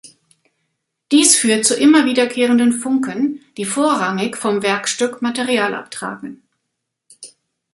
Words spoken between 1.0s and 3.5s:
Dies führt zu immer wiederkehrenden Funken,